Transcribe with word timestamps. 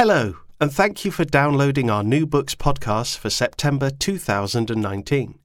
Hello, 0.00 0.38
and 0.58 0.72
thank 0.72 1.04
you 1.04 1.10
for 1.10 1.26
downloading 1.26 1.90
our 1.90 2.02
new 2.02 2.24
books 2.24 2.54
podcast 2.54 3.18
for 3.18 3.28
September 3.28 3.90
2019. 3.90 5.38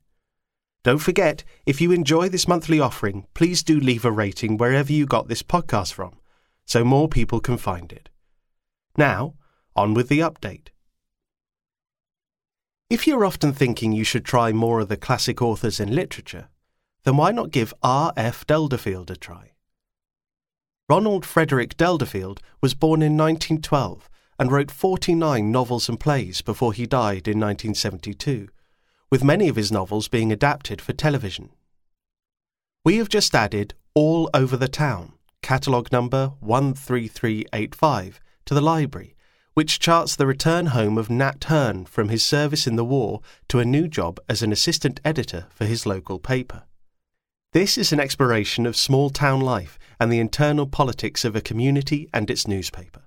Don't 0.82 1.00
forget, 1.00 1.44
if 1.66 1.82
you 1.82 1.92
enjoy 1.92 2.30
this 2.30 2.48
monthly 2.48 2.80
offering, 2.80 3.26
please 3.34 3.62
do 3.64 3.78
leave 3.78 4.06
a 4.06 4.12
rating 4.14 4.56
wherever 4.56 4.94
you 4.94 5.06
got 5.06 5.28
this 5.28 5.44
podcast 5.44 5.92
from, 5.92 6.14
so 6.66 6.86
more 6.86 7.10
people 7.10 7.42
can 7.42 7.58
find 7.58 7.92
it. 7.92 8.08
Now, 8.98 9.34
on 9.76 9.94
with 9.94 10.08
the 10.08 10.20
update. 10.20 10.70
If 12.90 13.06
you're 13.06 13.26
often 13.26 13.52
thinking 13.52 13.92
you 13.92 14.06
should 14.06 14.24
try 14.24 14.54
more 14.54 14.80
of 14.80 14.88
the 14.88 14.96
classic 14.96 15.42
authors 15.42 15.82
in 15.82 15.94
literature, 15.94 16.48
then 17.04 17.18
why 17.18 17.34
not 17.34 17.52
give 17.52 17.74
R. 17.84 18.14
F. 18.16 18.48
Delderfield 18.48 19.10
a 19.10 19.18
try? 19.18 19.52
Ronald 20.88 21.26
Frederick 21.26 21.76
Delderfield 21.76 22.40
was 22.62 22.74
born 22.74 23.02
in 23.02 23.18
1912 23.18 24.10
and 24.38 24.52
wrote 24.52 24.72
49 24.72 25.52
novels 25.52 25.88
and 25.88 26.00
plays 26.00 26.42
before 26.42 26.74
he 26.74 26.86
died 26.86 27.28
in 27.28 27.40
1972, 27.40 28.50
with 29.10 29.24
many 29.24 29.48
of 29.48 29.56
his 29.56 29.72
novels 29.72 30.08
being 30.08 30.32
adapted 30.32 30.82
for 30.82 30.94
television. 30.94 31.50
We 32.84 32.98
have 32.98 33.10
just 33.10 33.34
added 33.34 33.74
All 33.94 34.30
Over 34.34 34.58
the 34.58 34.68
Town, 34.68 35.14
catalogue 35.42 35.92
number 35.92 36.34
13385, 36.42 38.20
to 38.46 38.54
the 38.54 38.62
library, 38.62 39.16
which 39.56 39.80
charts 39.80 40.16
the 40.16 40.28
return 40.28 40.68
home 40.68 40.98
of 40.98 41.10
Nat 41.10 41.46
Hearn 41.46 41.86
from 41.86 42.10
his 42.10 42.24
service 42.24 42.68
in 42.68 42.76
the 42.76 42.84
war 42.84 43.22
to 43.48 43.60
a 43.60 43.66
new 43.66 43.88
job 43.88 44.20
as 44.28 44.44
an 44.44 44.52
assistant 44.52 45.00
editor 45.06 45.48
for 45.50 45.66
his 45.66 45.86
local 45.86 46.20
paper. 46.20 46.64
This 47.54 47.78
is 47.78 47.94
an 47.94 48.02
exploration 48.02 48.66
of 48.66 48.76
small 48.76 49.10
town 49.10 49.40
life 49.40 49.80
and 49.98 50.12
the 50.12 50.20
internal 50.20 50.68
politics 50.68 51.24
of 51.24 51.38
a 51.38 51.42
community 51.42 52.10
and 52.14 52.30
its 52.30 52.50
newspaper. 52.50 53.05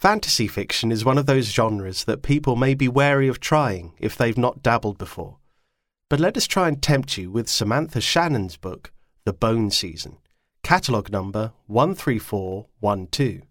Fantasy 0.00 0.48
fiction 0.48 0.90
is 0.90 1.04
one 1.04 1.18
of 1.18 1.26
those 1.26 1.52
genres 1.52 2.04
that 2.04 2.22
people 2.22 2.56
may 2.56 2.72
be 2.72 2.88
wary 2.88 3.28
of 3.28 3.38
trying 3.38 3.92
if 3.98 4.16
they've 4.16 4.38
not 4.38 4.62
dabbled 4.62 4.96
before. 4.96 5.36
But 6.08 6.20
let 6.20 6.38
us 6.38 6.46
try 6.46 6.68
and 6.68 6.82
tempt 6.82 7.18
you 7.18 7.30
with 7.30 7.50
Samantha 7.50 8.00
Shannon's 8.00 8.56
book, 8.56 8.92
The 9.26 9.34
Bone 9.34 9.70
Season, 9.70 10.16
catalogue 10.62 11.12
number 11.12 11.52
13412. 11.68 13.42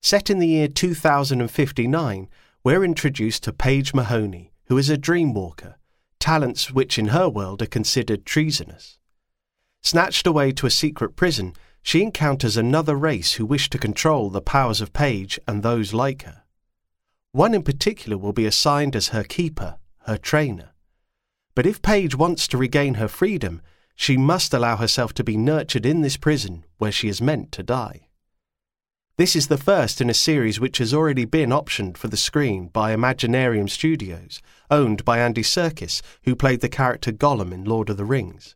Set 0.00 0.30
in 0.30 0.38
the 0.38 0.46
year 0.46 0.68
2059, 0.68 2.28
we're 2.62 2.84
introduced 2.84 3.42
to 3.42 3.52
Paige 3.52 3.92
Mahoney, 3.92 4.52
who 4.66 4.78
is 4.78 4.88
a 4.88 4.96
dream 4.96 5.34
walker, 5.34 5.78
talents 6.20 6.70
which 6.70 6.96
in 6.96 7.08
her 7.08 7.28
world 7.28 7.60
are 7.60 7.66
considered 7.66 8.24
treasonous. 8.24 8.98
Snatched 9.82 10.28
away 10.28 10.52
to 10.52 10.66
a 10.66 10.70
secret 10.70 11.16
prison, 11.16 11.54
she 11.82 12.02
encounters 12.02 12.56
another 12.56 12.94
race 12.94 13.34
who 13.34 13.46
wish 13.46 13.70
to 13.70 13.78
control 13.78 14.30
the 14.30 14.40
powers 14.40 14.80
of 14.80 14.92
Paige 14.92 15.38
and 15.46 15.62
those 15.62 15.94
like 15.94 16.22
her. 16.22 16.42
One 17.32 17.54
in 17.54 17.62
particular 17.62 18.18
will 18.18 18.32
be 18.32 18.46
assigned 18.46 18.96
as 18.96 19.08
her 19.08 19.24
keeper, 19.24 19.78
her 20.06 20.16
trainer. 20.16 20.70
But 21.54 21.66
if 21.66 21.82
Paige 21.82 22.14
wants 22.14 22.46
to 22.48 22.58
regain 22.58 22.94
her 22.94 23.08
freedom, 23.08 23.62
she 23.94 24.16
must 24.16 24.54
allow 24.54 24.76
herself 24.76 25.12
to 25.14 25.24
be 25.24 25.36
nurtured 25.36 25.84
in 25.84 26.02
this 26.02 26.16
prison 26.16 26.64
where 26.78 26.92
she 26.92 27.08
is 27.08 27.20
meant 27.20 27.50
to 27.52 27.62
die. 27.62 28.08
This 29.16 29.34
is 29.34 29.48
the 29.48 29.58
first 29.58 30.00
in 30.00 30.08
a 30.08 30.14
series 30.14 30.60
which 30.60 30.78
has 30.78 30.94
already 30.94 31.24
been 31.24 31.50
optioned 31.50 31.96
for 31.96 32.06
the 32.06 32.16
screen 32.16 32.68
by 32.68 32.94
Imaginarium 32.94 33.68
Studios, 33.68 34.40
owned 34.70 35.04
by 35.04 35.18
Andy 35.18 35.42
Serkis, 35.42 36.00
who 36.22 36.36
played 36.36 36.60
the 36.60 36.68
character 36.68 37.10
Gollum 37.10 37.52
in 37.52 37.64
Lord 37.64 37.90
of 37.90 37.96
the 37.96 38.04
Rings. 38.04 38.54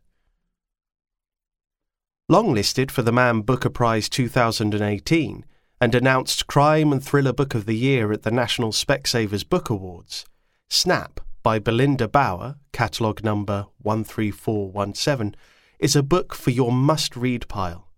Longlisted 2.31 2.89
for 2.89 3.01
the 3.01 3.11
Man 3.11 3.41
Booker 3.41 3.69
Prize 3.69 4.07
2018 4.07 5.43
and 5.81 5.93
announced 5.93 6.47
Crime 6.47 6.93
and 6.93 7.03
Thriller 7.03 7.33
Book 7.33 7.53
of 7.53 7.65
the 7.65 7.75
Year 7.75 8.13
at 8.13 8.23
the 8.23 8.31
National 8.31 8.71
Specsavers 8.71 9.43
Book 9.47 9.69
Awards, 9.69 10.23
Snap 10.69 11.19
by 11.43 11.59
Belinda 11.59 12.07
Bauer, 12.07 12.55
catalogue 12.71 13.25
number 13.25 13.65
13417, 13.83 15.35
is 15.79 15.97
a 15.97 16.01
book 16.01 16.33
for 16.33 16.51
your 16.51 16.71
must 16.71 17.17
read 17.17 17.45
pile. 17.49 17.89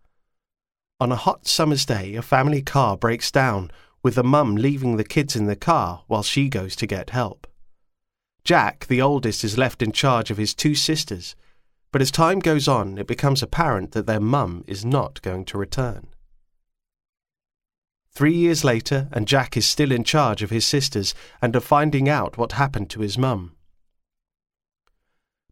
On 0.99 1.11
a 1.11 1.15
hot 1.15 1.45
summer's 1.45 1.85
day, 1.85 2.15
a 2.15 2.23
family 2.23 2.63
car 2.63 2.97
breaks 2.97 3.29
down, 3.29 3.69
with 4.01 4.15
the 4.15 4.23
mum 4.23 4.55
leaving 4.55 4.97
the 4.97 5.03
kids 5.03 5.35
in 5.35 5.45
the 5.45 5.55
car 5.55 6.03
while 6.07 6.23
she 6.23 6.49
goes 6.49 6.75
to 6.77 6.87
get 6.87 7.11
help. 7.11 7.45
Jack, 8.43 8.87
the 8.87 9.03
oldest, 9.03 9.43
is 9.43 9.55
left 9.55 9.83
in 9.83 9.91
charge 9.91 10.31
of 10.31 10.37
his 10.37 10.55
two 10.55 10.73
sisters 10.73 11.35
but 11.91 12.01
as 12.01 12.11
time 12.11 12.39
goes 12.39 12.67
on, 12.67 12.97
it 12.97 13.07
becomes 13.07 13.41
apparent 13.41 13.91
that 13.91 14.05
their 14.05 14.19
mum 14.19 14.63
is 14.67 14.83
not 14.83 15.21
going 15.21 15.45
to 15.45 15.57
return. 15.57 16.07
Three 18.11 18.33
years 18.33 18.63
later, 18.63 19.09
and 19.11 19.27
Jack 19.27 19.57
is 19.57 19.65
still 19.65 19.91
in 19.91 20.05
charge 20.05 20.41
of 20.41 20.49
his 20.49 20.65
sisters 20.65 21.13
and 21.41 21.55
of 21.55 21.65
finding 21.65 22.07
out 22.07 22.37
what 22.37 22.53
happened 22.53 22.89
to 22.91 23.01
his 23.01 23.17
mum. 23.17 23.51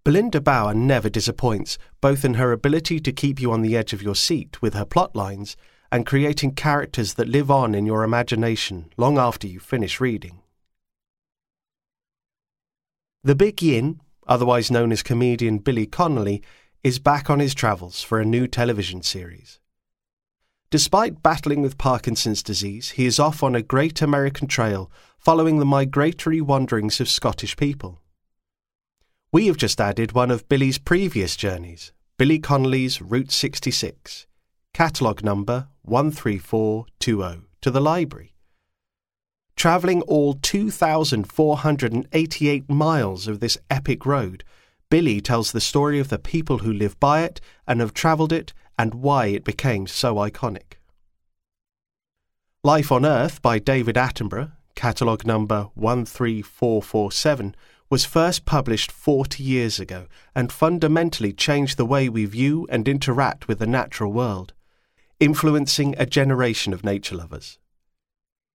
Belinda 0.06 0.42
Bauer 0.42 0.74
never 0.74 1.10
disappoints, 1.10 1.78
both 2.02 2.26
in 2.26 2.34
her 2.34 2.52
ability 2.52 3.00
to 3.00 3.12
keep 3.12 3.40
you 3.40 3.52
on 3.52 3.62
the 3.62 3.76
edge 3.76 3.94
of 3.94 4.02
your 4.02 4.16
seat 4.16 4.62
with 4.62 4.74
her 4.74 4.86
plot 4.86 5.16
lines 5.16 5.56
and 5.92 6.06
creating 6.06 6.56
characters 6.56 7.14
that 7.14 7.30
live 7.30 7.52
on 7.52 7.76
in 7.76 7.86
your 7.86 8.04
imagination 8.04 8.92
long 8.98 9.18
after 9.18 9.48
you 9.48 9.60
finish 9.60 10.02
reading. 10.02 10.42
The 13.24 13.36
Big 13.36 13.62
Yin 13.62 14.02
otherwise 14.28 14.72
known 14.72 14.92
as 14.92 15.04
comedian 15.04 15.58
Billy 15.58 15.86
Connolly, 15.86 16.42
is 16.84 17.00
back 17.00 17.30
on 17.30 17.40
his 17.40 17.54
travels 17.54 18.02
for 18.02 18.20
a 18.20 18.26
new 18.26 18.48
television 18.48 19.02
series. 19.02 19.60
Despite 20.70 21.24
battling 21.24 21.62
with 21.62 21.78
Parkinson's 21.78 22.44
disease, 22.44 22.92
he 22.92 23.06
is 23.06 23.20
off 23.20 23.44
on 23.44 23.56
a 23.56 23.62
great 23.62 24.02
American 24.02 24.48
trail 24.48 24.92
following 25.18 25.60
the 25.60 25.66
migratory 25.66 26.42
wanderings 26.42 27.00
of 27.00 27.08
Scottish 27.08 27.56
people. 27.56 28.02
We 29.32 29.48
have 29.48 29.58
just 29.58 29.80
added 29.80 30.12
one 30.12 30.32
of 30.32 30.50
Billy's 30.50 30.78
previous 30.78 31.36
journeys, 31.36 31.94
Billy 32.18 32.40
Connolly's 32.40 33.02
Route 33.02 33.32
66, 33.32 34.28
catalogue 34.74 35.24
number 35.24 35.68
13420, 35.86 37.48
to 37.62 37.72
the 37.72 37.82
library 37.82 38.33
travelling 39.64 40.02
all 40.02 40.34
2,488 40.34 42.70
miles 42.70 43.30
of 43.30 43.40
this 43.40 43.58
epic 43.70 44.06
road, 44.06 44.44
Billy 44.90 45.22
tells 45.22 45.54
the 45.54 45.62
story 45.62 46.00
of 46.00 46.10
the 46.10 46.20
people 46.20 46.58
who 46.58 46.74
live 46.74 47.00
by 47.00 47.22
it 47.22 47.40
and 47.66 47.80
have 47.80 47.94
travelled 47.94 48.34
it 48.34 48.52
and 48.78 48.94
why 48.94 49.28
it 49.28 49.46
became 49.46 49.88
so 49.88 50.16
iconic. 50.16 50.74
Life 52.62 52.92
on 52.92 53.06
Earth 53.06 53.42
by 53.42 53.58
David 53.58 53.96
Attenborough, 53.96 54.52
catalogue 54.76 55.26
number 55.26 55.70
13447, 55.78 57.56
was 57.90 58.04
first 58.04 58.44
published 58.44 58.92
40 58.92 59.42
years 59.42 59.80
ago 59.80 60.08
and 60.36 60.52
fundamentally 60.52 61.32
changed 61.32 61.78
the 61.78 61.86
way 61.86 62.10
we 62.10 62.26
view 62.26 62.68
and 62.70 62.86
interact 62.86 63.48
with 63.48 63.60
the 63.60 63.68
natural 63.68 64.12
world, 64.12 64.52
influencing 65.22 65.96
a 65.98 66.06
generation 66.06 66.74
of 66.74 66.84
nature 66.84 67.16
lovers. 67.16 67.60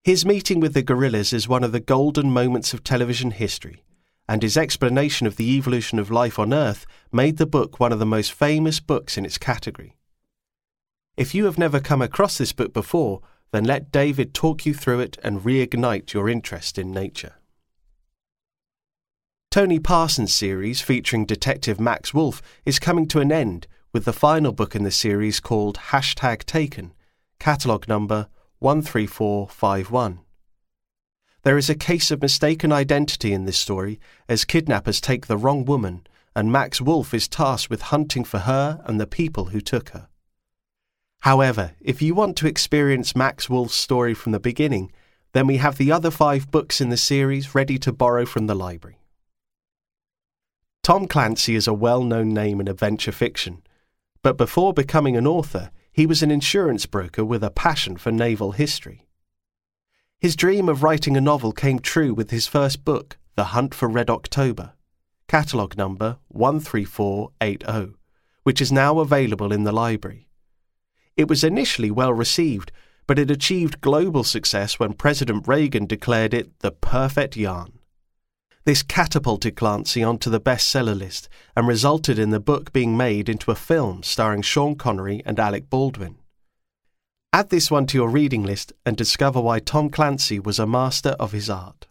His 0.08 0.24
meeting 0.24 0.58
with 0.58 0.72
the 0.72 0.82
gorillas 0.82 1.34
is 1.34 1.48
one 1.48 1.62
of 1.62 1.72
the 1.72 1.80
golden 1.80 2.30
moments 2.30 2.72
of 2.72 2.82
television 2.82 3.30
history, 3.30 3.84
and 4.26 4.42
his 4.42 4.56
explanation 4.56 5.26
of 5.26 5.36
the 5.36 5.54
evolution 5.58 5.98
of 5.98 6.10
life 6.10 6.38
on 6.38 6.54
Earth 6.54 6.86
made 7.12 7.36
the 7.36 7.44
book 7.44 7.78
one 7.78 7.92
of 7.92 7.98
the 7.98 8.06
most 8.06 8.32
famous 8.32 8.80
books 8.80 9.19
in 9.19 9.26
its 9.26 9.36
category. 9.36 9.98
If 11.19 11.34
you 11.34 11.44
have 11.44 11.58
never 11.58 11.78
come 11.78 12.00
across 12.00 12.38
this 12.38 12.54
book 12.54 12.72
before, 12.72 13.20
then 13.52 13.64
let 13.64 13.92
David 13.92 14.32
talk 14.32 14.64
you 14.64 14.72
through 14.72 15.00
it 15.00 15.19
and 15.22 15.42
reignite 15.42 16.14
your 16.14 16.30
interest 16.30 16.78
in 16.78 16.90
nature. 16.90 17.34
Tony 19.50 19.78
Parsons' 19.78 20.32
series 20.32 20.80
featuring 20.80 21.26
Detective 21.26 21.78
Max 21.78 22.14
Wolfe 22.14 22.40
is 22.64 22.78
coming 22.78 23.06
to 23.08 23.20
an 23.20 23.30
end 23.30 23.66
with 23.92 24.06
the 24.06 24.14
final 24.14 24.52
book 24.52 24.75
in 24.75 24.84
the 24.84 24.90
series 24.90 25.38
called 25.38 25.76
Hashtag 25.90 26.44
Taken, 26.44 26.94
catalogue 27.38 27.86
number 27.86 28.28
13451. 28.60 30.20
There 31.43 31.56
is 31.56 31.70
a 31.70 31.75
case 31.75 32.10
of 32.10 32.20
mistaken 32.20 32.72
identity 32.72 33.32
in 33.32 33.44
this 33.44 33.58
story 33.58 34.00
as 34.28 34.44
kidnappers 34.44 35.00
take 35.00 35.26
the 35.26 35.37
wrong 35.37 35.64
woman 35.64 36.06
and 36.34 36.52
Max 36.52 36.81
Wolfe 36.81 37.14
is 37.14 37.28
tasked 37.28 37.70
with 37.70 37.82
hunting 37.82 38.25
for 38.25 38.40
her 38.40 38.81
and 38.84 39.00
the 39.00 39.06
people 39.06 39.46
who 39.46 39.60
took 39.60 39.90
her. 39.90 40.08
However, 41.20 41.72
if 41.81 42.00
you 42.00 42.14
want 42.14 42.37
to 42.37 42.46
experience 42.46 43.16
Max 43.16 43.49
Wolfe's 43.49 43.75
story 43.75 44.14
from 44.14 44.32
the 44.32 44.40
beginning, 44.40 44.93
then 45.32 45.46
we 45.46 45.56
have 45.56 45.78
the 45.78 45.90
other 45.93 46.11
five 46.11 46.50
books 46.50 46.81
in 46.81 46.90
the 46.90 46.96
series 46.96 47.54
ready 47.54 47.78
to 47.78 47.93
borrow 47.93 48.25
from 48.25 48.46
the 48.46 48.54
library. 48.54 49.00
Tom 50.82 51.06
Clancy 51.06 51.54
is 51.54 51.66
a 51.66 51.75
well 51.75 52.02
known 52.02 52.32
name 52.32 52.61
in 52.61 52.69
adventure 52.69 53.12
fiction, 53.12 53.62
but 54.22 54.37
before 54.37 54.72
becoming 54.72 55.16
an 55.16 55.26
author, 55.26 55.70
he 55.99 56.06
was 56.06 56.23
an 56.23 56.31
insurance 56.31 56.87
broker 56.87 57.25
with 57.25 57.43
a 57.43 57.50
passion 57.50 57.97
for 57.97 58.12
naval 58.12 58.53
history. 58.53 59.09
His 60.21 60.37
dream 60.37 60.69
of 60.69 60.85
writing 60.85 61.17
a 61.17 61.21
novel 61.21 61.50
came 61.50 61.81
true 61.81 62.15
with 62.15 62.31
his 62.31 62.47
first 62.47 62.85
book, 62.85 63.19
The 63.35 63.47
Hunt 63.47 63.75
for 63.75 63.89
Red 63.89 64.09
October, 64.09 64.75
catalogue 65.27 65.77
number 65.77 66.19
13480, 66.33 67.97
which 68.45 68.61
is 68.61 68.71
now 68.71 69.00
available 69.00 69.53
in 69.53 69.65
the 69.65 69.73
library. 69.73 70.29
It 71.17 71.29
was 71.29 71.43
initially 71.43 71.91
well 71.91 72.12
received, 72.12 72.71
but 73.09 73.19
it 73.19 73.29
achieved 73.29 73.81
global 73.81 74.23
success 74.23 74.79
when 74.79 74.93
President 74.93 75.49
Reagan 75.49 75.87
declared 75.87 76.33
it 76.33 76.61
the 76.61 76.71
perfect 76.71 77.37
yarn. 77.37 77.77
This 78.64 78.82
catapulted 78.82 79.56
Clancy 79.56 80.02
onto 80.02 80.31
the 80.31 80.40
bestseller 80.40 80.99
list 80.99 81.28
and 81.56 81.66
resulted 81.66 82.19
in 82.19 82.31
the 82.31 82.40
book 82.40 82.72
being 82.72 82.96
made 82.96 83.28
into 83.28 83.50
a 83.50 83.55
film 83.55 84.02
starring 84.02 84.43
Sean 84.43 84.76
Connery 84.76 85.22
and 85.25 85.38
Alec 85.38 85.70
Baldwin. 85.70 86.16
Add 87.32 87.50
this 87.50 87.70
one 87.70 87.87
to 87.87 87.99
your 87.99 88.08
reading 88.08 88.43
list 88.43 88.72
and 88.87 88.96
discover 88.96 89.40
why 89.40 89.58
Tom 89.58 89.90
Clancy 89.90 90.38
was 90.38 90.58
a 90.58 90.66
master 90.66 91.10
of 91.20 91.32
his 91.32 91.49
art. 91.49 91.87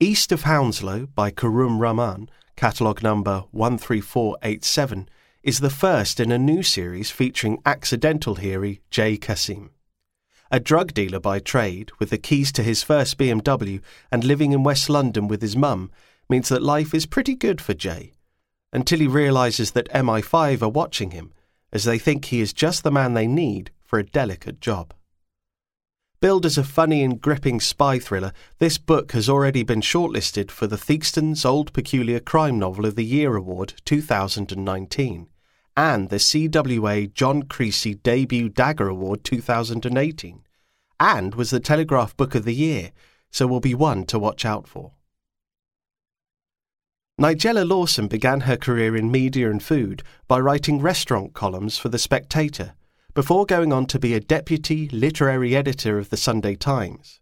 East 0.00 0.32
of 0.32 0.42
Hounslow 0.42 1.06
by 1.14 1.30
Khurrum 1.30 1.78
Rahman, 1.78 2.28
catalogue 2.56 3.02
number 3.02 3.44
13487, 3.52 5.08
is 5.42 5.60
the 5.60 5.70
first 5.70 6.20
in 6.20 6.32
a 6.32 6.38
new 6.38 6.62
series 6.62 7.10
featuring 7.10 7.60
accidental 7.66 8.36
hero 8.36 8.76
Jay 8.90 9.16
Qasim. 9.16 9.70
A 10.54 10.60
drug 10.60 10.94
dealer 10.94 11.18
by 11.18 11.40
trade, 11.40 11.90
with 11.98 12.10
the 12.10 12.16
keys 12.16 12.52
to 12.52 12.62
his 12.62 12.84
first 12.84 13.18
BMW 13.18 13.82
and 14.12 14.22
living 14.22 14.52
in 14.52 14.62
West 14.62 14.88
London 14.88 15.26
with 15.26 15.42
his 15.42 15.56
mum, 15.56 15.90
means 16.28 16.48
that 16.48 16.62
life 16.62 16.94
is 16.94 17.06
pretty 17.06 17.34
good 17.34 17.60
for 17.60 17.74
Jay, 17.74 18.12
until 18.72 19.00
he 19.00 19.08
realises 19.08 19.72
that 19.72 19.90
MI5 19.92 20.62
are 20.62 20.68
watching 20.68 21.10
him 21.10 21.32
as 21.72 21.82
they 21.82 21.98
think 21.98 22.26
he 22.26 22.40
is 22.40 22.52
just 22.52 22.84
the 22.84 22.92
man 22.92 23.14
they 23.14 23.26
need 23.26 23.72
for 23.82 23.98
a 23.98 24.06
delicate 24.06 24.60
job. 24.60 24.94
Billed 26.20 26.46
as 26.46 26.56
a 26.56 26.62
funny 26.62 27.02
and 27.02 27.20
gripping 27.20 27.58
spy 27.58 27.98
thriller, 27.98 28.32
this 28.60 28.78
book 28.78 29.10
has 29.10 29.28
already 29.28 29.64
been 29.64 29.80
shortlisted 29.80 30.52
for 30.52 30.68
the 30.68 30.78
Theakstons 30.78 31.44
Old 31.44 31.72
Peculier 31.72 32.20
Crime 32.20 32.60
Novel 32.60 32.86
of 32.86 32.94
the 32.94 33.04
Year 33.04 33.34
Award 33.34 33.74
2019 33.84 35.26
and 35.76 36.08
the 36.08 36.16
CWA 36.16 37.12
John 37.12 37.42
Creasey 37.42 38.02
Debut 38.02 38.48
Dagger 38.48 38.88
Award 38.88 39.24
2018 39.24 40.44
and 41.00 41.34
was 41.34 41.50
the 41.50 41.60
Telegraph 41.60 42.16
Book 42.16 42.34
of 42.34 42.44
the 42.44 42.54
Year, 42.54 42.92
so 43.30 43.46
will 43.46 43.60
be 43.60 43.74
one 43.74 44.04
to 44.06 44.18
watch 44.18 44.44
out 44.44 44.66
for. 44.68 44.92
Nigella 47.20 47.68
Lawson 47.68 48.08
began 48.08 48.40
her 48.40 48.56
career 48.56 48.96
in 48.96 49.10
media 49.10 49.50
and 49.50 49.62
food 49.62 50.02
by 50.26 50.38
writing 50.40 50.80
restaurant 50.80 51.32
columns 51.32 51.78
for 51.78 51.88
The 51.88 51.98
Spectator, 51.98 52.74
before 53.14 53.46
going 53.46 53.72
on 53.72 53.86
to 53.86 53.98
be 54.00 54.14
a 54.14 54.20
deputy 54.20 54.88
literary 54.88 55.54
editor 55.54 55.98
of 55.98 56.10
the 56.10 56.16
Sunday 56.16 56.56
Times. 56.56 57.20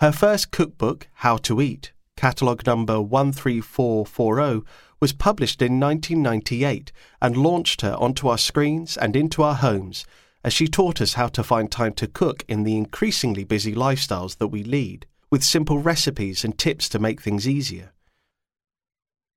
Her 0.00 0.10
first 0.10 0.50
cookbook, 0.50 1.08
How 1.14 1.36
to 1.38 1.60
Eat, 1.60 1.92
catalogue 2.16 2.66
number 2.66 2.94
13440, 2.94 4.66
was 5.00 5.12
published 5.12 5.60
in 5.60 5.78
1998 5.78 6.90
and 7.20 7.36
launched 7.36 7.82
her 7.82 7.94
onto 7.94 8.28
our 8.28 8.38
screens 8.38 8.96
and 8.96 9.14
into 9.14 9.42
our 9.42 9.54
homes 9.54 10.06
as 10.42 10.52
she 10.52 10.68
taught 10.68 11.00
us 11.00 11.14
how 11.14 11.26
to 11.26 11.42
find 11.42 11.70
time 11.70 11.92
to 11.92 12.06
cook 12.06 12.44
in 12.46 12.62
the 12.62 12.76
increasingly 12.76 13.44
busy 13.44 13.74
lifestyles 13.74 14.38
that 14.38 14.46
we 14.46 14.62
lead, 14.62 15.04
with 15.28 15.42
simple 15.42 15.80
recipes 15.80 16.44
and 16.44 16.56
tips 16.56 16.88
to 16.88 17.00
make 17.00 17.20
things 17.20 17.48
easier. 17.48 17.92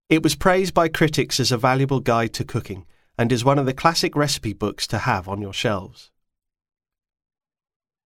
It 0.08 0.24
was 0.24 0.36
praised 0.36 0.74
by 0.74 0.88
critics 0.88 1.40
as 1.40 1.52
a 1.52 1.58
valuable 1.58 2.00
guide 2.00 2.34
to 2.36 2.44
cooking 2.44 2.86
and 3.18 3.31
is 3.31 3.44
one 3.44 3.60
of 3.60 3.66
the 3.66 3.74
classic 3.74 4.16
recipe 4.16 4.54
books 4.54 4.88
to 4.88 5.00
have 5.00 5.28
on 5.28 5.42
your 5.42 5.54
shelves. 5.54 6.12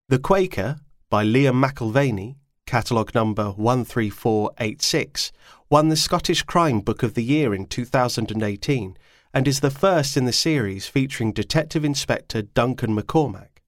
The 0.09 0.19
Quaker 0.19 0.79
by 1.09 1.25
Liam 1.25 1.63
McIlvanney, 1.63 2.35
catalogue 2.65 3.13
number 3.13 3.53
13486, 3.53 5.31
won 5.69 5.89
the 5.89 5.95
Scottish 5.95 6.43
Crime 6.43 6.79
Book 6.79 7.03
of 7.03 7.13
the 7.13 7.23
Year 7.23 7.53
in 7.53 7.65
2018 7.65 8.97
and 9.33 9.47
is 9.47 9.59
the 9.59 9.71
first 9.71 10.15
in 10.15 10.25
the 10.25 10.33
series 10.33 10.87
featuring 10.87 11.31
Detective 11.31 11.83
Inspector 11.83 12.41
Duncan 12.41 12.95
McCormack. 12.95 13.59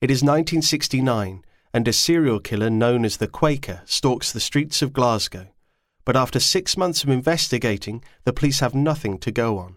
It 0.00 0.10
is 0.10 0.22
1969 0.22 1.44
and 1.72 1.88
a 1.88 1.92
serial 1.92 2.40
killer 2.40 2.70
known 2.70 3.04
as 3.04 3.16
the 3.16 3.28
Quaker 3.28 3.82
stalks 3.84 4.32
the 4.32 4.40
streets 4.40 4.82
of 4.82 4.92
Glasgow 4.92 5.48
but 6.04 6.16
after 6.16 6.40
six 6.40 6.76
months 6.76 7.04
of 7.04 7.10
investigating, 7.10 8.02
the 8.24 8.32
police 8.32 8.60
have 8.60 8.74
nothing 8.74 9.18
to 9.18 9.30
go 9.30 9.58
on. 9.58 9.76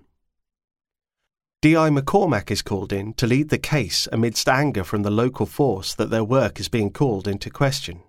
D.I. 1.66 1.90
McCormack 1.90 2.52
is 2.52 2.62
called 2.62 2.94
in 2.94 3.16
to 3.16 3.26
lead 3.26 3.50
the 3.50 3.58
case 3.58 4.08
amidst 4.12 4.48
anger 4.48 4.84
from 4.84 5.02
the 5.02 5.10
local 5.10 5.48
force 5.48 5.96
that 5.96 6.12
their 6.12 6.24
work 6.24 6.60
is 6.60 6.70
being 6.70 6.92
called 6.92 7.28
into 7.28 7.50
question. 7.50 8.04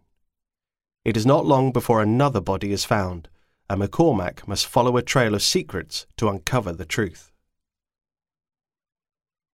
It 1.07 1.17
is 1.17 1.25
not 1.25 1.47
long 1.47 1.73
before 1.73 2.03
another 2.03 2.43
body 2.43 2.71
is 2.71 2.85
found, 2.85 3.31
and 3.71 3.81
McCormack 3.81 4.47
must 4.47 4.67
follow 4.67 4.99
a 4.99 5.03
trail 5.03 5.35
of 5.35 5.43
secrets 5.43 6.07
to 6.19 6.29
uncover 6.29 6.75
the 6.75 6.85
truth. 6.85 7.33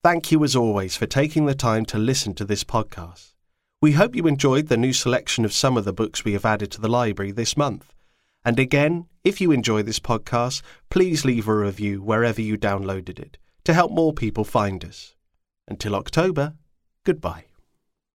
Thank 0.02 0.32
you 0.32 0.43
as 0.43 0.56
always 0.56 0.96
for 0.96 1.06
taking 1.06 1.46
the 1.46 1.54
time 1.54 1.84
to 1.84 1.96
listen 1.96 2.34
to 2.34 2.44
this 2.44 2.64
podcast. 2.64 3.34
We 3.81 3.93
hope 3.93 4.16
you 4.16 4.26
enjoyed 4.26 4.66
the 4.66 4.76
new 4.76 4.93
selection 4.93 5.44
of 5.44 5.52
some 5.52 5.76
of 5.76 5.84
the 5.84 5.93
books 5.93 6.25
we 6.25 6.32
have 6.32 6.44
added 6.44 6.72
to 6.72 6.81
the 6.81 6.88
library 6.88 7.31
this 7.31 7.56
month 7.56 7.94
and 8.44 8.58
again, 8.58 9.06
if 9.22 9.40
you 9.40 9.52
enjoy 9.52 9.84
this 9.84 10.00
podcast, 10.00 10.62
please 10.90 11.25
leave 11.25 11.46
a 11.46 11.54
review 11.54 12.02
wherever 12.02 12.40
you 12.40 12.58
downloaded 12.58 13.20
it 13.20 13.38
to 13.64 13.75
help 13.75 13.93
more 13.93 14.12
people 14.12 14.44
find 14.44 14.85
us. 14.85 15.14
Until 15.69 15.94
October, 15.94 16.55
goodbye. 17.05 17.51